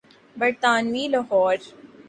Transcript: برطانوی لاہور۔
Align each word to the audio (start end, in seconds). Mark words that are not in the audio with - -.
برطانوی 0.39 1.03
لاہور۔ 1.13 1.57